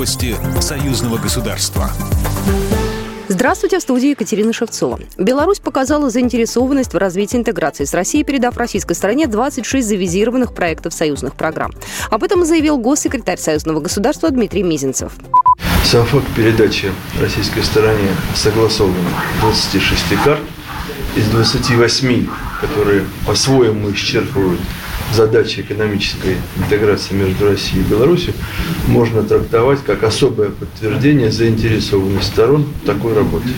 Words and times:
Новости 0.00 0.34
союзного 0.62 1.18
государства. 1.18 1.90
Здравствуйте, 3.28 3.78
в 3.78 3.82
студии 3.82 4.08
Екатерина 4.08 4.50
Шевцова. 4.50 4.98
Беларусь 5.18 5.58
показала 5.58 6.08
заинтересованность 6.08 6.94
в 6.94 6.96
развитии 6.96 7.36
интеграции 7.36 7.84
с 7.84 7.92
Россией, 7.92 8.24
передав 8.24 8.56
российской 8.56 8.94
стороне 8.94 9.26
26 9.26 9.86
завизированных 9.86 10.54
проектов 10.54 10.94
союзных 10.94 11.34
программ. 11.34 11.72
Об 12.08 12.24
этом 12.24 12.46
заявил 12.46 12.78
госсекретарь 12.78 13.36
союзного 13.36 13.80
государства 13.80 14.30
Дмитрий 14.30 14.62
Мизинцев. 14.62 15.12
Сам 15.84 16.06
факт 16.06 16.24
передачи 16.34 16.90
российской 17.20 17.60
стороне 17.62 18.08
согласованных 18.34 18.96
26 19.42 20.24
карт 20.24 20.40
из 21.14 21.26
28, 21.26 22.26
которые 22.60 23.04
по-своему 23.26 23.90
исчерпывают 23.92 24.60
задачи 25.12 25.60
экономической 25.60 26.36
интеграции 26.56 27.14
между 27.14 27.48
Россией 27.48 27.82
и 27.82 27.86
Беларусью 27.86 28.34
можно 28.86 29.22
трактовать 29.22 29.82
как 29.84 30.02
особое 30.02 30.50
подтверждение 30.50 31.30
заинтересованности 31.30 32.30
сторон 32.30 32.66
такой 32.86 33.14
работе. 33.14 33.48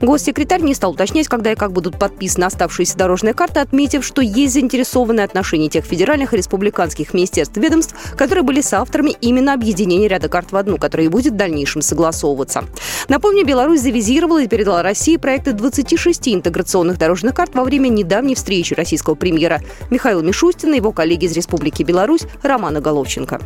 Госсекретарь 0.00 0.62
не 0.62 0.74
стал 0.74 0.92
уточнять, 0.92 1.28
когда 1.28 1.52
и 1.52 1.54
как 1.54 1.72
будут 1.72 1.98
подписаны 1.98 2.44
оставшиеся 2.44 2.96
дорожные 2.96 3.34
карты, 3.34 3.60
отметив, 3.60 4.04
что 4.04 4.22
есть 4.22 4.54
заинтересованные 4.54 5.24
отношения 5.24 5.68
тех 5.68 5.84
федеральных 5.84 6.34
и 6.34 6.36
республиканских 6.36 7.14
министерств 7.14 7.56
ведомств, 7.56 7.94
которые 8.16 8.42
были 8.42 8.60
соавторами 8.60 9.14
именно 9.20 9.54
объединения 9.54 10.08
ряда 10.08 10.28
карт 10.28 10.52
в 10.52 10.56
одну, 10.56 10.78
которая 10.78 11.06
и 11.06 11.10
будет 11.10 11.34
в 11.34 11.36
дальнейшем 11.36 11.82
согласовываться. 11.82 12.64
Напомню, 13.08 13.44
Беларусь 13.44 13.80
завизировала 13.80 14.42
и 14.42 14.48
передала 14.48 14.82
России 14.82 15.16
проекты 15.16 15.52
26 15.52 16.28
интеграционных 16.28 16.98
дорожных 16.98 17.34
карт 17.34 17.54
во 17.54 17.64
время 17.64 17.88
недавней 17.88 18.34
встречи 18.34 18.74
российского 18.74 19.14
премьера 19.14 19.60
Михаила 19.90 20.20
Мишустина 20.20 20.74
и 20.74 20.76
его 20.76 20.92
коллеги 20.92 21.26
из 21.26 21.36
Республики 21.36 21.82
Беларусь 21.82 22.22
Романа 22.42 22.80
Головченко. 22.80 23.40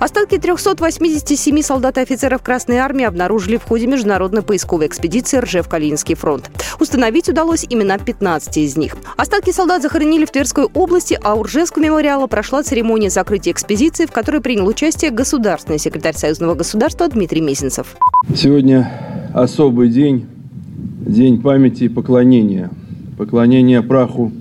Остатки 0.00 0.38
387 0.38 1.60
солдат 1.60 1.98
и 1.98 2.00
офицеров 2.00 2.42
Красной 2.42 2.78
Армии 2.78 3.04
обнаружили 3.04 3.58
в 3.58 3.64
ходе 3.64 3.86
международной 3.86 4.40
поисковой 4.40 4.86
экспедиции 4.86 5.38
Ржев-Калининский 5.38 6.14
фронт. 6.14 6.50
Установить 6.80 7.28
удалось 7.28 7.66
имена 7.68 7.98
15 7.98 8.56
из 8.56 8.78
них. 8.78 8.96
Остатки 9.18 9.50
солдат 9.50 9.82
захоронили 9.82 10.24
в 10.24 10.30
Тверской 10.30 10.64
области, 10.64 11.18
а 11.22 11.34
у 11.34 11.42
Ржевского 11.42 11.82
мемориала 11.82 12.28
прошла 12.28 12.62
церемония 12.62 13.10
закрытия 13.10 13.52
экспедиции, 13.52 14.06
в 14.06 14.10
которой 14.10 14.40
принял 14.40 14.66
участие 14.66 15.10
государственный 15.10 15.78
секретарь 15.78 16.16
Союзного 16.16 16.54
государства 16.54 17.06
Дмитрий 17.06 17.42
Мезенцев. 17.42 17.94
Сегодня 18.34 19.30
особый 19.34 19.90
день, 19.90 20.26
день 21.06 21.42
памяти 21.42 21.84
и 21.84 21.88
поклонения. 21.90 22.70
Поклонения 23.18 23.82
праху 23.82 24.32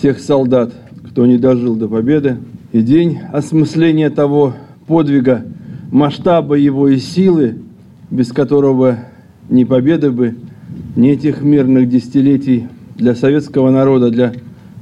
тех 0.00 0.20
солдат, 0.20 0.72
кто 1.10 1.26
не 1.26 1.36
дожил 1.36 1.74
до 1.74 1.88
победы, 1.88 2.36
и 2.70 2.80
день 2.80 3.18
осмысления 3.32 4.10
того, 4.10 4.54
подвига, 4.90 5.44
масштаба 5.92 6.56
его 6.56 6.88
и 6.88 6.98
силы, 6.98 7.58
без 8.10 8.32
которого 8.32 8.98
ни 9.48 9.62
победы 9.62 10.10
бы, 10.10 10.36
ни 10.96 11.10
этих 11.10 11.42
мирных 11.42 11.88
десятилетий 11.88 12.66
для 12.96 13.14
советского 13.14 13.70
народа, 13.70 14.10
для 14.10 14.32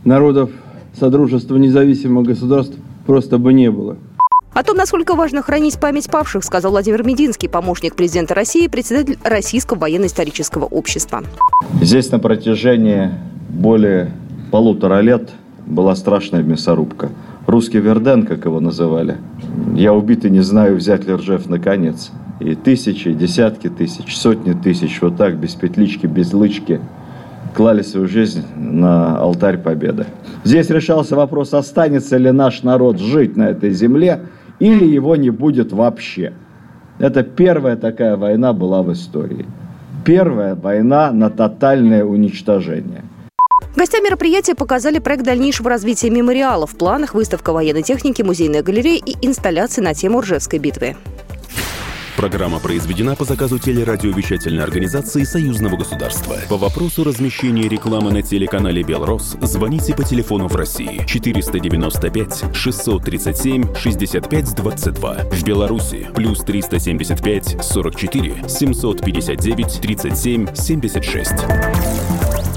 народов 0.05 0.51
Содружества 0.99 1.57
независимых 1.57 2.27
государств 2.27 2.75
просто 3.07 3.37
бы 3.37 3.53
не 3.53 3.71
было. 3.71 3.99
О 4.55 4.63
том, 4.65 4.79
насколько 4.79 5.15
важно 5.15 5.43
хранить 5.43 5.79
память 5.79 6.11
павших, 6.11 6.43
сказал 6.43 6.71
Владимир 6.71 7.05
Мединский, 7.07 7.49
помощник 7.49 7.95
президента 7.95 8.35
России, 8.35 8.67
председатель 8.67 9.19
Российского 9.23 9.79
военно-исторического 9.79 10.65
общества. 10.65 11.23
Здесь 11.83 12.11
на 12.11 12.19
протяжении 12.19 13.11
более 13.51 14.11
полутора 14.51 15.01
лет 15.01 15.29
была 15.67 15.95
страшная 15.95 16.43
мясорубка– 16.43 17.11
русский 17.49 17.81
Верден, 17.81 18.27
как 18.27 18.45
его 18.45 18.61
называли. 18.61 19.17
Я 19.75 19.95
убит 19.95 20.25
и 20.25 20.31
не 20.31 20.41
знаю, 20.41 20.77
взять 20.77 21.07
ли 21.07 21.15
Ржев 21.15 21.49
наконец. 21.49 22.13
И 22.41 22.55
тысячи, 22.55 23.13
десятки 23.13 23.69
тысяч, 23.69 24.17
сотни 24.17 24.53
тысяч 24.53 25.01
вот 25.01 25.17
так, 25.17 25.37
без 25.37 25.55
петлички, 25.55 26.07
без 26.07 26.33
лычки, 26.33 26.81
клали 27.57 27.83
свою 27.83 28.07
жизнь 28.07 28.45
на 28.55 29.17
алтарь 29.17 29.59
победы. 29.59 30.07
Здесь 30.45 30.71
решался 30.71 31.17
вопрос, 31.17 31.55
останется 31.55 32.19
ли 32.19 32.31
наш 32.31 32.63
народ 32.63 33.01
жить 33.01 33.37
на 33.37 33.49
этой 33.49 33.71
земле, 33.71 34.21
или 34.61 34.85
его 34.85 35.17
не 35.17 35.31
будет 35.31 35.73
вообще. 35.73 36.35
Это 36.99 37.23
первая 37.23 37.77
такая 37.77 38.17
война 38.17 38.53
была 38.53 38.83
в 38.83 38.93
истории. 38.93 39.47
Первая 40.05 40.55
война 40.55 41.11
на 41.13 41.31
тотальное 41.31 42.05
уничтожение– 42.05 43.05
Гостям 43.79 44.03
мероприятия 44.03 44.57
показали 44.57 44.99
проект 44.99 45.23
дальнейшего 45.23 45.71
развития 45.71 46.11
мемориала. 46.11 46.67
В 46.67 46.77
планах 46.77 47.15
выставка 47.15 47.53
военной 47.53 47.85
техники, 47.85 48.23
музейная 48.23 48.65
галерея 48.65 49.01
и 49.07 49.15
инсталляции 49.25 49.81
на 49.81 49.95
тему 49.95 50.21
Ржевской 50.21 50.59
битвы. 50.59 50.97
Программа 52.17 52.59
произведена 52.59 53.15
по 53.15 53.25
заказу 53.25 53.61
телерадиовещательной 53.61 54.65
организации 54.65 55.23
Союзного 55.23 55.77
государства. 55.77 56.39
По 56.49 56.57
вопросу 56.57 57.05
размещения 57.05 57.69
рекламы 57.69 58.11
на 58.11 58.23
телеканале 58.23 58.83
«Белрос» 58.83 59.37
звоните 59.43 59.95
по 59.95 60.03
телефону 60.03 60.49
в 60.49 60.57
России 60.57 61.05
495 61.07 62.47
637 62.53 63.77
6522. 63.77 65.15
В 65.31 65.45
Беларуси 65.45 66.09
плюс 66.17 66.41
375 66.41 67.65